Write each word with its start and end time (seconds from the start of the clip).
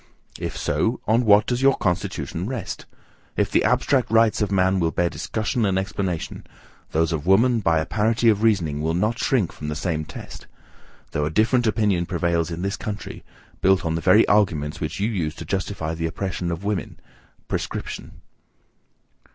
If 0.39 0.57
so, 0.57 0.99
on 1.05 1.25
what 1.25 1.45
does 1.45 1.61
your 1.61 1.77
constitution 1.77 2.47
rest? 2.47 2.87
If 3.37 3.51
the 3.51 3.63
abstract 3.63 4.09
rights 4.09 4.41
of 4.41 4.51
man 4.51 4.79
will 4.79 4.89
bear 4.89 5.11
discussion 5.11 5.63
and 5.63 5.77
explanation, 5.77 6.47
those 6.89 7.11
of 7.11 7.27
woman, 7.27 7.59
by 7.59 7.77
a 7.77 7.85
parity 7.85 8.27
of 8.27 8.41
reasoning, 8.41 8.81
will 8.81 8.95
not 8.95 9.19
shrink 9.19 9.51
from 9.51 9.67
the 9.67 9.75
same 9.75 10.03
test: 10.05 10.47
though 11.11 11.25
a 11.25 11.29
different 11.29 11.67
opinion 11.67 12.07
prevails 12.07 12.49
in 12.49 12.63
this 12.63 12.77
country, 12.77 13.23
built 13.61 13.85
on 13.85 13.93
the 13.93 14.01
very 14.01 14.27
arguments 14.27 14.79
which 14.79 14.99
you 14.99 15.07
use 15.07 15.35
to 15.35 15.45
justify 15.45 15.93
the 15.93 16.07
oppression 16.07 16.49
of 16.51 16.63
woman, 16.63 16.99
prescription. 17.47 18.21